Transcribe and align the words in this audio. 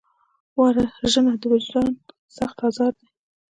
وژنه 1.03 1.33
د 1.41 1.43
وجدان 1.53 1.91
سخت 2.37 2.57
ازار 2.67 2.93
دی 2.99 3.07